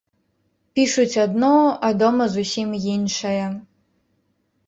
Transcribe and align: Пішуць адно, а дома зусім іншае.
Пішуць 0.77 1.19
адно, 1.25 1.49
а 1.89 1.91
дома 2.01 2.25
зусім 2.37 2.69
іншае. 2.95 3.45